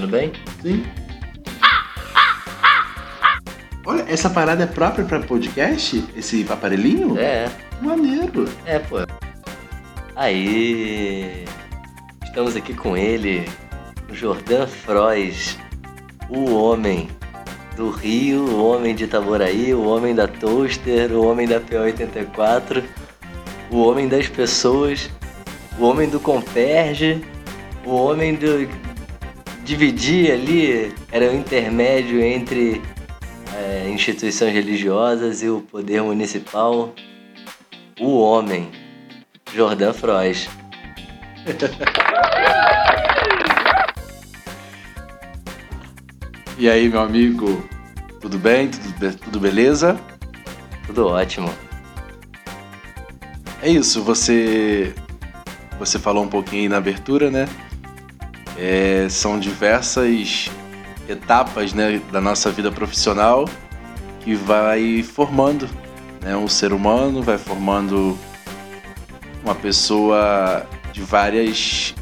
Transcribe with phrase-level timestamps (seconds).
[0.00, 0.32] ouvindo bem?
[0.62, 0.84] Sim.
[3.84, 6.04] Olha, essa parada é própria pra podcast?
[6.16, 7.18] Esse aparelhinho?
[7.18, 8.48] É, Maneiro.
[8.64, 8.96] é, pô.
[10.16, 11.44] Aí.
[12.24, 13.48] Estamos aqui com ele,
[14.08, 15.58] o Jordan Frois,
[16.28, 17.08] o homem
[17.76, 22.84] do Rio, o homem de Itaboraí, o homem da Toaster, o homem da P84,
[23.68, 25.10] o homem das pessoas,
[25.76, 27.24] o homem do Comperge,
[27.84, 28.68] o homem do.
[29.70, 32.82] Dividir ali, era o intermédio entre
[33.54, 36.92] é, instituições religiosas e o poder municipal.
[38.00, 38.68] O homem,
[39.54, 40.48] Jordan Frois.
[46.58, 47.64] E aí, meu amigo?
[48.20, 48.68] Tudo bem?
[48.68, 50.00] Tudo, be- tudo beleza?
[50.84, 51.48] Tudo ótimo.
[53.62, 54.92] É isso, você
[55.78, 57.46] você falou um pouquinho aí na abertura, né?
[58.62, 60.50] É, são diversas
[61.08, 63.48] etapas né, da nossa vida profissional
[64.20, 65.66] que vai formando
[66.20, 68.18] né, um ser humano, vai formando
[69.42, 71.94] uma pessoa de várias.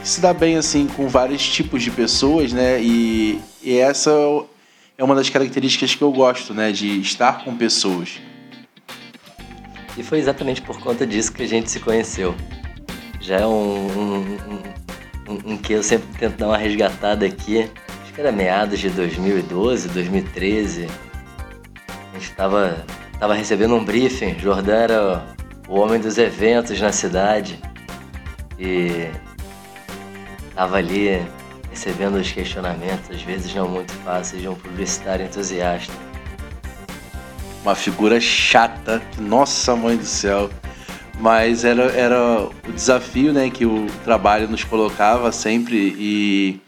[0.00, 2.82] que se dá bem assim com vários tipos de pessoas, né?
[2.82, 4.10] E, e essa
[4.98, 6.72] é uma das características que eu gosto, né?
[6.72, 8.20] De estar com pessoas.
[9.96, 12.34] E foi exatamente por conta disso que a gente se conheceu.
[13.20, 14.62] Já é um, um,
[15.44, 17.70] um que eu sempre tento dar uma resgatada aqui.
[18.02, 20.86] Acho que era meados de 2012, 2013.
[21.88, 22.84] A gente estava
[23.18, 24.38] tava recebendo um briefing.
[24.38, 25.24] Jordan era
[25.68, 27.58] o homem dos eventos na cidade.
[28.58, 29.08] E
[30.54, 31.22] tava ali
[31.70, 35.92] recebendo os questionamentos, às vezes não muito fáceis, de um publicitário entusiasta.
[37.62, 40.50] uma figura chata, nossa mãe do céu.
[41.22, 42.18] Mas era, era
[42.68, 46.60] o desafio né, que o trabalho nos colocava sempre e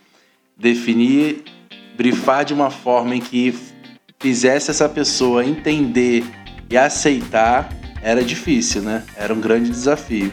[0.57, 1.43] definir,
[1.97, 3.53] brifar de uma forma em que
[4.21, 6.25] fizesse essa pessoa entender
[6.71, 7.69] e aceitar
[8.01, 9.03] era difícil, né?
[9.17, 10.31] Era um grande desafio.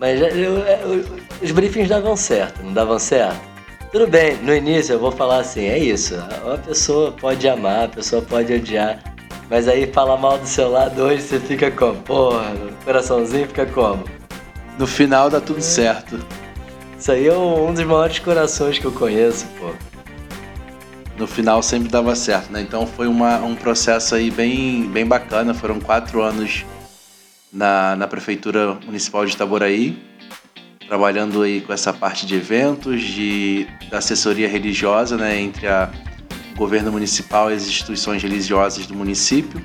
[0.00, 1.04] Mas já- eu- eu-
[1.42, 3.38] os briefings davam certo, não davam certo?
[3.92, 7.88] Tudo bem, no início eu vou falar assim, é isso, a pessoa pode amar, a
[7.88, 8.98] pessoa pode odiar,
[9.54, 11.94] mas aí falar mal do seu lado hoje você fica como?
[12.02, 12.52] Porra,
[12.84, 14.02] coraçãozinho fica como?
[14.76, 16.18] No final dá tudo certo.
[16.98, 19.70] Isso aí é um dos maiores corações que eu conheço, pô.
[21.16, 22.62] no final sempre dava certo, né?
[22.62, 25.54] Então foi uma, um processo aí bem, bem bacana.
[25.54, 26.64] Foram quatro anos
[27.52, 29.96] na, na Prefeitura Municipal de Itaboraí,
[30.88, 35.40] trabalhando aí com essa parte de eventos, de, da assessoria religiosa, né?
[35.40, 35.92] Entre a,
[36.54, 39.60] o governo municipal e as instituições religiosas do município.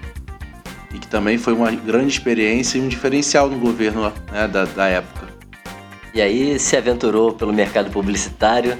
[0.93, 4.87] E que também foi uma grande experiência e um diferencial no governo né, da, da
[4.87, 5.29] época.
[6.13, 8.77] E aí se aventurou pelo mercado publicitário,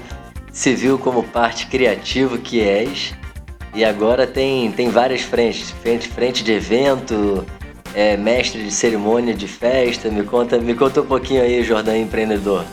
[0.52, 3.14] se viu como parte criativa que és,
[3.74, 7.46] e agora tem, tem várias frentes, frente, frente de evento,
[7.94, 12.66] é, mestre de cerimônia de festa, me conta, me conta um pouquinho aí, Jordan empreendedor.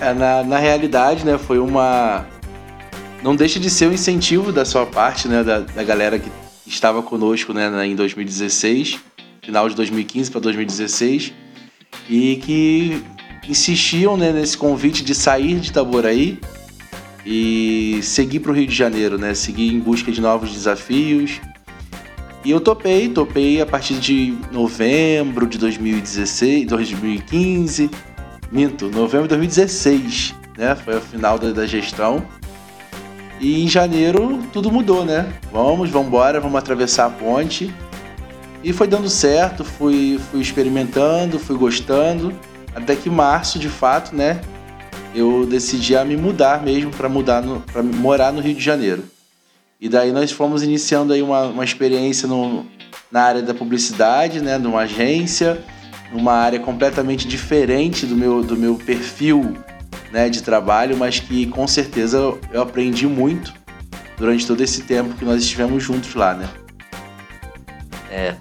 [0.00, 2.26] É, na, na realidade, né, foi uma.
[3.22, 6.30] Não deixa de ser um incentivo da sua parte, né, da, da galera que
[6.66, 8.98] estava conosco né, em 2016,
[9.42, 11.32] final de 2015 para 2016,
[12.08, 13.02] e que
[13.48, 16.38] insistiam né, nesse convite de sair de Itaboraí
[17.24, 21.40] e seguir para o Rio de Janeiro, né, seguir em busca de novos desafios.
[22.44, 27.90] E eu topei, topei a partir de novembro de 2016, 2015.
[28.52, 30.76] Minto, novembro de 2016, né?
[30.76, 32.24] Foi o final da, da gestão.
[33.40, 35.32] E em janeiro tudo mudou, né?
[35.52, 37.72] Vamos, vamos embora, vamos atravessar a ponte.
[38.62, 42.34] E foi dando certo, fui, fui experimentando, fui gostando.
[42.74, 44.40] Até que março, de fato, né?
[45.14, 47.42] Eu decidi a me mudar mesmo para mudar
[47.72, 49.04] para morar no Rio de Janeiro.
[49.80, 52.66] E daí nós fomos iniciando aí uma, uma experiência no,
[53.10, 54.58] na área da publicidade, né?
[54.58, 55.62] Numa agência
[56.12, 59.56] numa área completamente diferente do meu, do meu perfil
[60.12, 62.18] né, de trabalho, mas que com certeza
[62.52, 63.52] eu- aprendi muito
[64.16, 66.48] durante todo esse tempo que nós estivemos juntos lá, né?
[68.10, 68.34] É.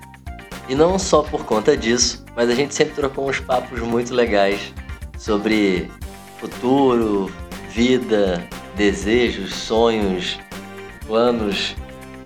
[0.69, 4.73] E não só por conta disso, mas a gente sempre trocou uns papos muito legais
[5.17, 5.91] sobre
[6.39, 7.31] futuro,
[7.69, 8.41] vida,
[8.75, 10.39] desejos, sonhos,
[11.05, 11.75] planos.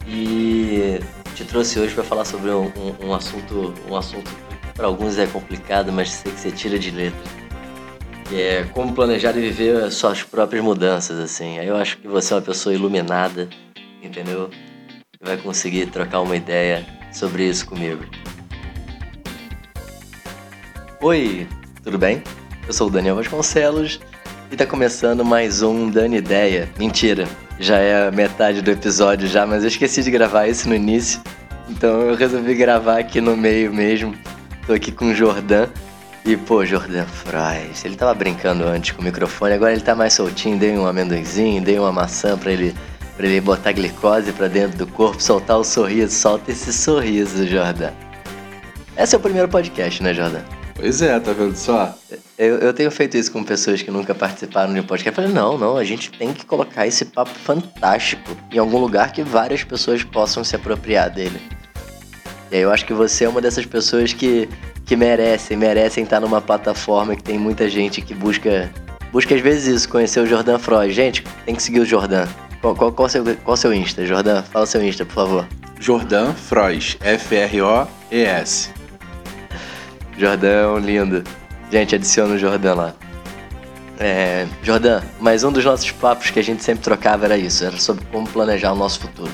[0.07, 0.99] E
[1.35, 4.29] te trouxe hoje para falar sobre um, um- um assunto, um assunto
[4.73, 7.38] para alguns é complicado, mas sei que você tira de letra.
[8.31, 11.57] É como planejar e viver as suas próprias mudanças, assim.
[11.57, 13.49] Aí eu acho que você é uma pessoa iluminada,
[14.03, 14.51] entendeu?
[15.19, 18.03] E vai conseguir trocar uma ideia sobre isso comigo.
[21.01, 21.47] Oi,
[21.83, 22.21] tudo bem?
[22.67, 23.99] Eu sou o Daniel Vasconcelos
[24.51, 26.69] e tá começando mais um Dani Ideia.
[26.77, 27.27] Mentira,
[27.59, 31.19] já é metade do episódio já, mas eu esqueci de gravar isso no início.
[31.67, 34.13] Então eu resolvi gravar aqui no meio mesmo.
[34.67, 35.67] Tô aqui com o Jordan.
[36.25, 40.13] E, pô, Jordan Fries, ele tava brincando antes com o microfone, agora ele tá mais
[40.13, 42.75] soltinho, dei um amendoinzinho, dei uma maçã pra ele,
[43.15, 46.13] pra ele botar glicose pra dentro do corpo, soltar o sorriso.
[46.13, 47.91] Solta esse sorriso, Jordan.
[48.97, 50.41] Esse é o primeiro podcast, né, Jordan?
[50.75, 51.93] Pois é, tá vendo só?
[52.37, 55.09] Eu, eu tenho feito isso com pessoas que nunca participaram de um podcast.
[55.09, 59.11] Eu falei, não, não, a gente tem que colocar esse papo fantástico em algum lugar
[59.11, 61.41] que várias pessoas possam se apropriar dele.
[62.49, 64.47] E aí eu acho que você é uma dessas pessoas que,
[64.89, 68.71] que merecem, merecem estar numa plataforma que tem muita gente que busca,
[69.11, 70.91] busca às vezes isso, conhecer o Jordan Freud.
[70.91, 72.27] Gente, tem que seguir o Jordan.
[72.59, 74.41] Qual, qual, qual, seu, qual seu Insta, Jordan?
[74.41, 75.47] Fala seu Insta, por favor.
[75.79, 78.71] Jordan Frois, F-R-O-E-S.
[80.17, 81.23] Jordão, lindo.
[81.71, 82.95] Gente, adiciona o Jordan lá.
[83.99, 87.79] É, Jordan, mas um dos nossos papos que a gente sempre trocava era isso, era
[87.79, 89.31] sobre como planejar o nosso futuro.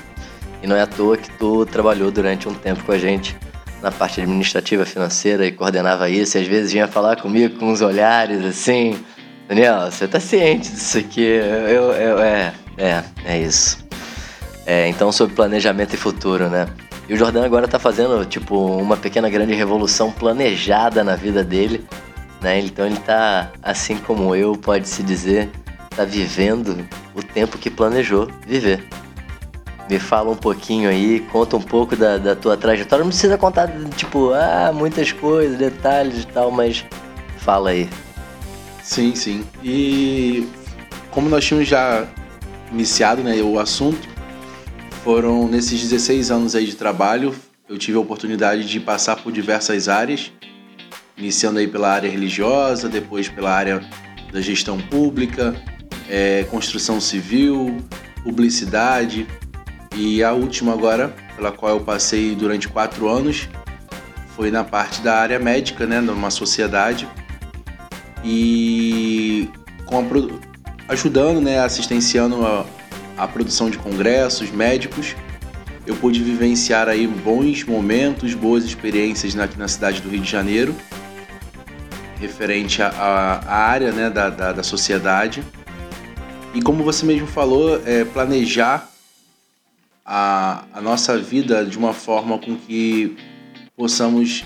[0.62, 3.38] E não é à toa que tu trabalhou durante um tempo com a gente
[3.82, 7.82] na parte administrativa financeira e coordenava isso, e às vezes vinha falar comigo com uns
[7.82, 9.00] olhares assim,
[9.48, 11.22] Daniel, você tá ciente disso aqui?
[11.22, 13.86] Eu, eu, é, é, é isso.
[14.66, 16.68] É, então sobre planejamento e futuro, né?
[17.08, 21.86] E o Jordan agora tá fazendo, tipo, uma pequena grande revolução planejada na vida dele,
[22.42, 22.60] né?
[22.60, 25.50] Então ele tá, assim como eu, pode-se dizer,
[25.96, 28.84] tá vivendo o tempo que planejou viver.
[29.90, 33.04] Me fala um pouquinho aí, conta um pouco da, da tua trajetória.
[33.04, 36.84] Não precisa contar, tipo, ah, muitas coisas, detalhes e tal, mas
[37.38, 37.88] fala aí.
[38.82, 39.46] Sim, sim.
[39.64, 40.48] E
[41.12, 42.08] como nós tínhamos já
[42.72, 44.08] iniciado né, o assunto,
[45.04, 47.34] foram nesses 16 anos aí de trabalho,
[47.70, 50.32] eu tive a oportunidade de passar por diversas áreas,
[51.16, 53.84] iniciando aí pela área religiosa, depois pela área
[54.32, 55.56] da gestão pública,
[56.10, 57.78] é, construção civil,
[58.24, 59.28] publicidade
[59.96, 63.48] e a última agora, pela qual eu passei durante quatro anos,
[64.36, 67.08] foi na parte da área médica, né, numa sociedade
[68.24, 69.50] e
[69.86, 72.66] com a, ajudando, né, assistenciando a,
[73.18, 75.16] a produção de congressos médicos.
[75.88, 80.76] Eu pude vivenciar aí bons momentos, boas experiências aqui na cidade do Rio de Janeiro,
[82.20, 85.44] referente à área né, da, da, da, sociedade.
[86.54, 88.90] E como você mesmo falou, é, planejar
[90.06, 93.18] a, a nossa vida de uma forma com que
[93.76, 94.46] possamos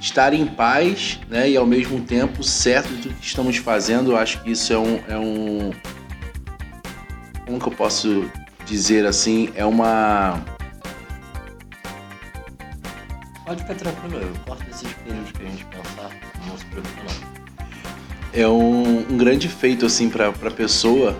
[0.00, 4.12] estar em paz né, e ao mesmo tempo certo do que estamos fazendo.
[4.12, 5.70] Eu acho que isso é um, é um,
[7.46, 8.30] como que eu posso
[8.66, 10.44] dizer assim, é uma.
[13.46, 16.10] Pode ficar tranquilo, eu corto esses períodos que a gente pensar,
[16.46, 17.28] não se preocupe não.
[18.34, 21.16] É um, um grande feito assim para a pessoa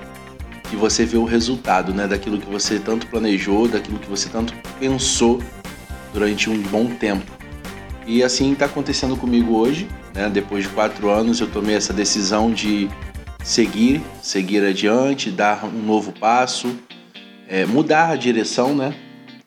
[0.70, 4.54] que você vê o resultado, né, daquilo que você tanto planejou, daquilo que você tanto
[4.78, 5.42] pensou
[6.12, 7.30] durante um bom tempo.
[8.06, 10.30] E assim está acontecendo comigo hoje, né?
[10.30, 12.88] Depois de quatro anos eu tomei essa decisão de
[13.44, 16.74] seguir, seguir adiante, dar um novo passo,
[17.46, 18.94] é, mudar a direção, né?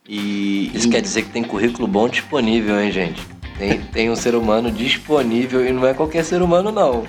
[0.07, 0.91] E, Isso e...
[0.91, 3.21] quer dizer que tem currículo bom disponível, hein, gente?
[3.57, 7.03] Tem, tem um ser humano disponível e não é qualquer ser humano, não.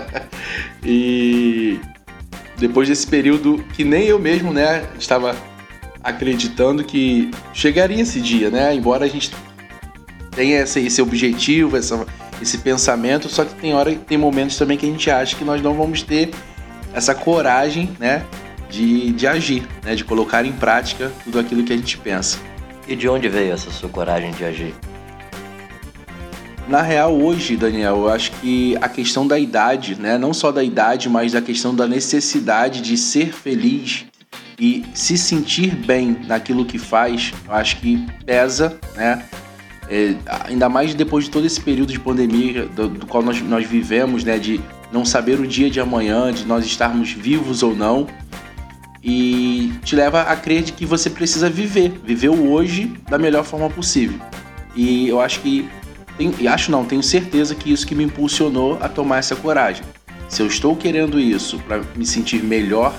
[0.84, 1.80] e
[2.58, 5.36] depois desse período que nem eu mesmo, né, estava
[6.02, 8.72] acreditando que chegaria esse dia, né?
[8.72, 9.32] Embora a gente
[10.30, 12.06] tenha esse, esse objetivo, essa,
[12.40, 15.60] esse pensamento, só que tem hora, tem momentos também que a gente acha que nós
[15.60, 16.30] não vamos ter
[16.94, 18.24] essa coragem, né,
[18.70, 22.38] de, de agir, né, de colocar em prática tudo aquilo que a gente pensa.
[22.86, 24.74] E de onde veio essa sua coragem de agir?
[26.68, 30.64] Na real, hoje, Daniel, eu acho que a questão da idade, né, não só da
[30.64, 34.04] idade, mas da questão da necessidade de ser feliz
[34.58, 39.24] e se sentir bem naquilo que faz, eu acho que pesa, né,
[39.88, 40.16] é,
[40.48, 44.24] ainda mais depois de todo esse período de pandemia do, do, qual nós, nós vivemos,
[44.24, 48.08] né, de não saber o dia de amanhã, de nós estarmos vivos ou não,
[49.04, 53.44] e te leva a crer de que você precisa viver, viver o hoje da melhor
[53.44, 54.18] forma possível.
[54.74, 55.68] E eu acho que,
[56.18, 59.84] e acho não, tenho certeza que isso que me impulsionou a tomar essa coragem.
[60.28, 62.94] Se eu estou querendo isso para me sentir melhor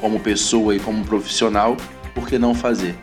[0.00, 1.76] como pessoa e como profissional,
[2.14, 2.96] por que não fazer?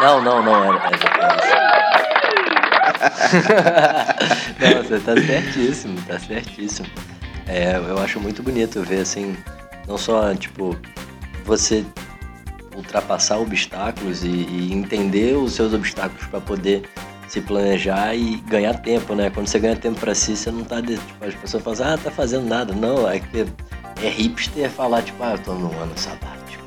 [0.00, 0.80] Não, não, não era.
[4.60, 6.88] não, você tá certíssimo, tá certíssimo.
[7.46, 9.36] É, eu acho muito bonito ver assim,
[9.86, 10.76] não só tipo
[11.44, 11.84] você
[12.74, 16.88] ultrapassar obstáculos e, e entender os seus obstáculos para poder
[17.30, 19.30] se planejar e ganhar tempo, né?
[19.30, 20.82] Quando você ganha tempo para si, você não tá.
[20.82, 22.74] Tipo, as pessoas falam assim, ah, tá fazendo nada.
[22.74, 23.46] Não, é que
[24.02, 26.64] é hipster falar, tipo, ah, eu tô num ano sabático.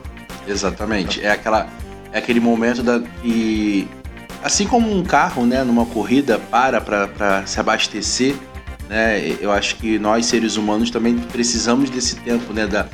[0.47, 1.23] Exatamente.
[1.23, 1.67] É aquela.
[2.13, 3.01] É aquele momento da.
[3.21, 3.87] que.
[4.41, 8.35] Assim como um carro, né, numa corrida, para para se abastecer,
[8.89, 9.19] né?
[9.41, 12.67] Eu acho que nós, seres humanos, também precisamos desse tempo, né?
[12.67, 12.87] Da,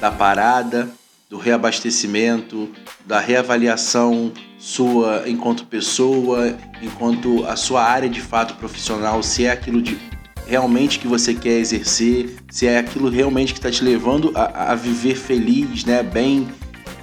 [0.00, 0.88] da parada,
[1.30, 2.68] do reabastecimento,
[3.06, 9.80] da reavaliação sua enquanto pessoa, enquanto a sua área de fato profissional, se é aquilo
[9.80, 9.96] de
[10.44, 14.74] realmente que você quer exercer, se é aquilo realmente que está te levando a, a,
[14.74, 16.48] viver feliz, né, bem,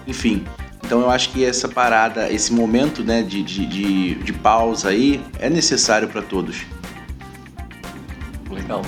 [0.06, 0.44] enfim.
[0.86, 5.22] Então eu acho que essa parada, esse momento né, de, de, de, de pausa aí
[5.40, 6.66] é necessário para todos.
[8.52, 8.82] Legal.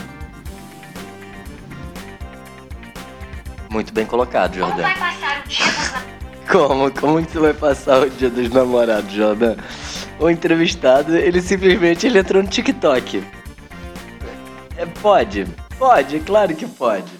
[3.70, 4.84] Muito bem colocado, Jordan.
[4.84, 6.92] Como vai passar o dia dos Como?
[6.92, 9.56] Como que você vai passar o dia dos namorados, Jordan?
[10.20, 13.24] O entrevistado, ele simplesmente ele entrou no TikTok.
[14.76, 15.46] É, pode,
[15.78, 17.12] pode, claro que pode.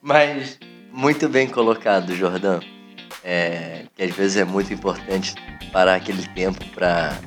[0.00, 0.58] Mas
[0.90, 2.60] muito bem colocado, Jordan.
[3.22, 5.34] É, que às vezes é muito importante
[5.72, 7.18] parar aquele tempo para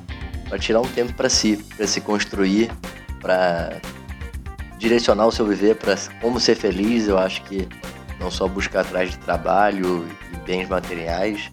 [0.60, 2.72] tirar um tempo para si, para se construir,
[3.20, 3.82] para
[4.78, 7.08] direcionar o seu viver para como ser feliz.
[7.08, 7.68] Eu acho que
[8.20, 11.52] não só buscar atrás de trabalho e bens materiais,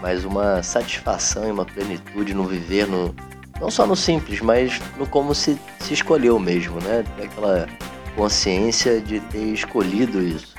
[0.00, 3.14] mas uma satisfação e uma plenitude no viver, no,
[3.60, 7.04] não só no simples, mas no como se, se escolheu mesmo, né?
[7.22, 7.68] Aquela
[8.14, 10.54] consciência de ter escolhido isso.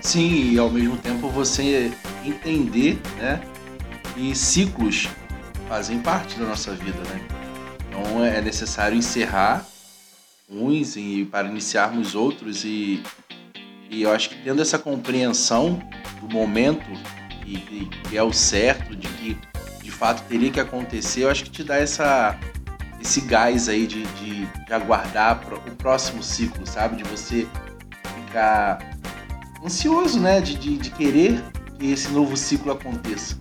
[0.00, 1.92] Sim, e ao mesmo tempo você
[2.24, 3.40] entender, né?
[4.16, 5.08] E ciclos
[5.68, 7.20] fazem parte da nossa vida, né?
[7.88, 9.66] Então é necessário encerrar
[10.50, 13.02] uns e para iniciarmos outros e
[13.90, 15.80] e eu acho que tendo essa compreensão
[16.20, 16.86] do momento
[17.46, 19.38] e, que é o certo, de que
[19.82, 22.38] de fato teria que acontecer, eu acho que te dá essa,
[23.00, 26.96] esse gás aí de, de, de aguardar o próximo ciclo, sabe?
[26.96, 27.48] De você
[28.26, 28.78] ficar
[29.64, 30.40] ansioso, né?
[30.40, 31.42] De, de, de querer
[31.78, 33.38] que esse novo ciclo aconteça.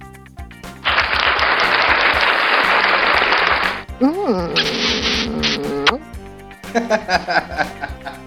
[4.00, 4.54] Hum.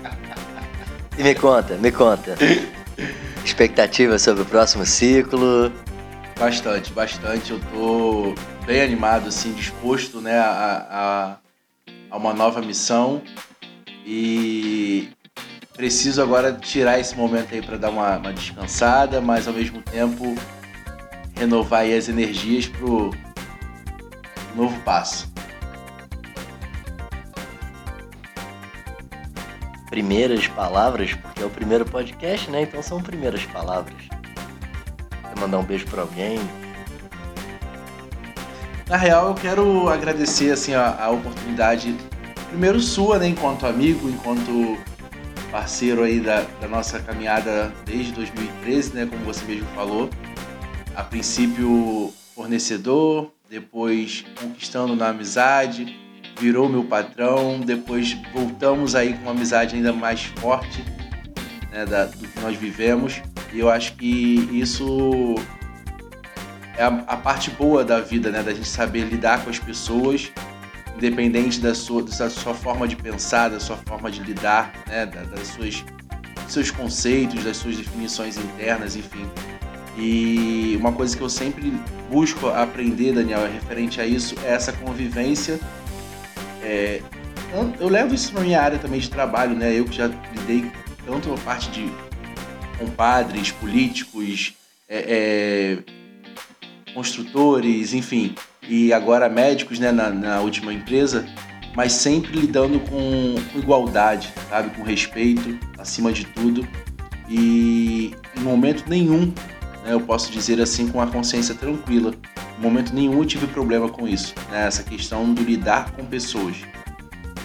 [1.21, 2.35] E me conta, me conta.
[3.45, 5.71] Expectativa sobre o próximo ciclo?
[6.39, 7.51] Bastante, bastante.
[7.51, 8.35] Eu tô
[8.65, 11.37] bem animado, assim, disposto, né, a, a,
[12.11, 13.21] a uma nova missão.
[14.07, 15.11] E
[15.77, 20.35] preciso agora tirar esse momento aí para dar uma, uma, descansada, mas ao mesmo tempo
[21.37, 23.11] renovar as energias pro
[24.57, 25.30] novo passo.
[29.91, 32.63] Primeiras palavras, porque é o primeiro podcast, né?
[32.63, 33.97] Então são primeiras palavras.
[34.09, 36.39] Quer mandar um beijo para alguém?
[38.89, 41.95] Na real, eu quero agradecer assim a, a oportunidade,
[42.49, 44.79] primeiro sua, né, enquanto amigo, enquanto
[45.51, 50.09] parceiro aí da, da nossa caminhada desde 2013, né, como você mesmo falou.
[50.95, 55.97] A princípio fornecedor, depois conquistando na amizade,
[56.41, 57.61] virou meu patrão.
[57.61, 60.83] Depois voltamos aí com uma amizade ainda mais forte
[61.71, 63.21] né, da, do que nós vivemos.
[63.53, 65.35] E eu acho que isso
[66.77, 68.43] é a, a, parte boa da vida, né?
[68.43, 70.33] Da gente saber lidar com as pessoas,
[70.97, 75.07] independente da sua, da sua forma de pensar, da sua forma de lidar, né?
[75.07, 75.85] Da, das suas
[76.49, 79.25] seus conceitos, das suas definições internas, enfim.
[79.97, 81.73] E uma coisa que eu sempre
[82.11, 85.61] busco aprender, Daniel, é referente a isso, é essa convivência
[86.63, 87.03] é,
[87.81, 89.77] eu, levo isso na minha área também de trabalho, né?
[89.77, 90.71] Eu que já lidei
[91.05, 91.93] tanto a parte de
[92.79, 94.55] compadres, políticos,
[94.89, 98.35] é, é, construtores, enfim,
[98.69, 101.27] e agora médicos, né, na, na última empresa,
[101.75, 106.67] mas sempre lidando com, com, igualdade, sabe, com respeito, acima de tudo,
[107.29, 109.27] e em momento nenhum,
[109.85, 112.15] né, eu posso dizer assim, com a consciência tranquila,
[112.61, 114.67] momento nenhum eu tive problema com isso, né?
[114.67, 116.57] essa questão do lidar com pessoas.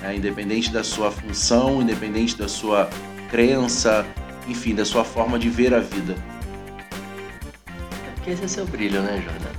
[0.02, 0.18] Né?
[0.18, 2.90] Independente da sua função, independente da sua
[3.30, 4.06] crença,
[4.48, 6.16] enfim, da sua forma de ver a vida.
[7.68, 9.55] É porque esse é seu brilho, né, Jordan?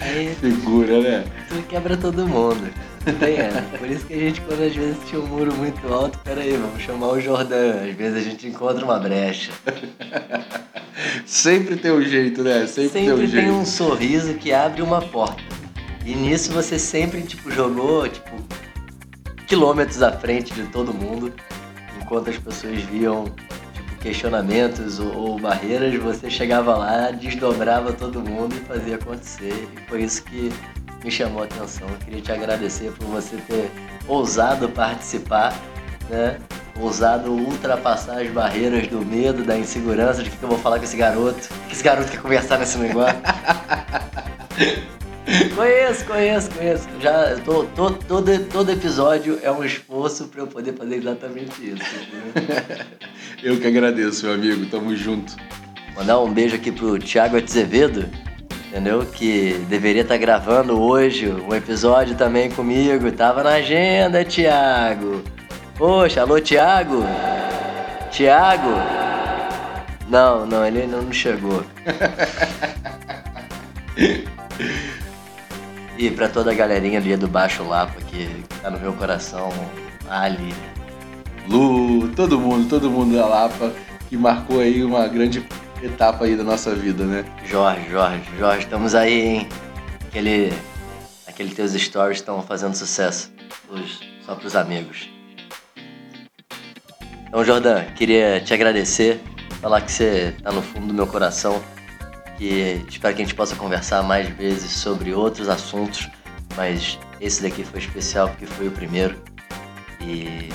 [0.00, 1.24] Aí, Figura, né?
[1.48, 2.70] Tu quebra todo mundo.
[3.18, 3.50] Tem, é.
[3.78, 6.82] Por isso que a gente, quando às vezes tinha um muro muito alto, peraí, vamos
[6.82, 7.88] chamar o Jordan.
[7.88, 9.52] Às vezes a gente encontra uma brecha.
[11.26, 12.66] Sempre tem um jeito, né?
[12.66, 13.46] Sempre, sempre tem um jeito.
[13.46, 15.42] tem um sorriso que abre uma porta.
[16.04, 18.30] E nisso você sempre, tipo, jogou, tipo,
[19.46, 21.32] quilômetros à frente de todo mundo.
[22.00, 23.24] Enquanto as pessoas viam,
[24.04, 29.66] questionamentos ou, ou barreiras, você chegava lá, desdobrava todo mundo e fazia acontecer.
[29.74, 30.52] E foi isso que
[31.02, 31.88] me chamou a atenção.
[31.88, 33.70] Eu queria te agradecer por você ter
[34.06, 35.58] ousado participar,
[36.10, 36.38] né?
[36.78, 40.98] Ousado ultrapassar as barreiras do medo, da insegurança, de que eu vou falar com esse
[40.98, 41.48] garoto.
[41.68, 43.16] Que esse garoto quer conversar nesse negócio.
[45.54, 46.88] conheço, conheço, conheço.
[47.00, 51.82] Já tô, tô, todo, todo episódio é um esforço para eu poder fazer exatamente isso.
[53.42, 54.66] eu que agradeço, meu amigo.
[54.66, 55.34] Tamo junto.
[55.96, 58.08] Mandar um beijo aqui pro Thiago Azevedo,
[58.68, 59.06] entendeu?
[59.06, 63.10] Que deveria estar tá gravando hoje um episódio também comigo.
[63.12, 65.22] Tava na agenda, Thiago.
[65.76, 67.02] Poxa, alô, Thiago?
[68.10, 68.70] Thiago?
[70.08, 71.64] Não, não, ele não chegou.
[75.96, 79.50] e pra toda a galerinha ali do Baixo Lapa que tá no meu coração,
[80.08, 80.54] Ali.
[81.48, 83.72] Lu, todo mundo, todo mundo da Lapa
[84.08, 85.44] que marcou aí uma grande
[85.82, 87.24] etapa aí da nossa vida, né?
[87.44, 89.48] Jorge, Jorge, Jorge, estamos aí, hein?
[90.06, 90.52] Aquele,
[91.26, 93.32] aquele teus stories estão fazendo sucesso
[93.68, 95.08] hoje, só pros amigos.
[97.26, 99.20] Então, Jordan, queria te agradecer,
[99.60, 101.60] falar que você tá no fundo do meu coração,
[102.38, 106.08] que espero que a gente possa conversar mais vezes sobre outros assuntos,
[106.56, 109.16] mas esse daqui foi especial porque foi o primeiro.
[110.00, 110.48] E.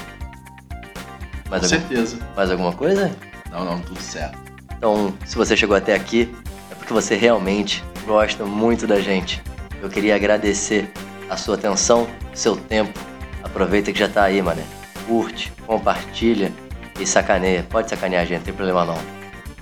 [1.49, 1.67] Mais Com algum...
[1.67, 2.19] certeza.
[2.35, 3.15] Mais alguma coisa?
[3.51, 4.37] Não, não, tudo certo.
[4.77, 6.33] Então, se você chegou até aqui,
[6.71, 9.41] é porque você realmente gosta muito da gente.
[9.81, 10.89] Eu queria agradecer
[11.29, 12.97] a sua atenção, seu tempo.
[13.43, 14.63] Aproveita que já tá aí, mané.
[15.07, 16.51] Curte, compartilha
[16.99, 17.65] e sacaneia.
[17.69, 18.97] Pode sacanear a gente, não tem problema não.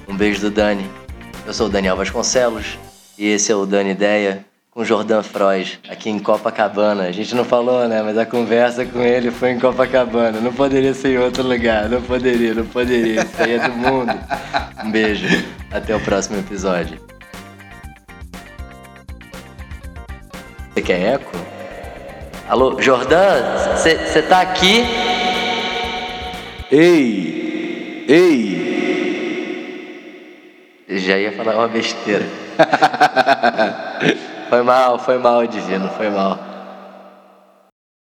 [0.07, 0.89] Um beijo do Dani.
[1.47, 2.77] Eu sou o Daniel Vasconcelos
[3.17, 7.03] e esse é o Dani Ideia com Jordan Freud, aqui em Copacabana.
[7.03, 8.01] A gente não falou, né?
[8.03, 10.41] Mas a conversa com ele foi em Copacabana.
[10.41, 11.87] Não poderia ser em outro lugar.
[11.87, 13.21] Não poderia, não poderia.
[13.21, 14.11] Isso aí é do mundo.
[14.83, 15.25] Um beijo.
[15.71, 16.99] Até o próximo episódio.
[20.73, 21.31] Você quer eco?
[22.49, 23.41] Alô, Jordan?
[23.77, 24.83] Você tá aqui?
[26.69, 28.05] Ei!
[28.09, 28.66] Ei!
[30.97, 32.25] Já ia falar uma besteira.
[34.49, 36.39] Foi mal, foi mal, Divino, foi mal.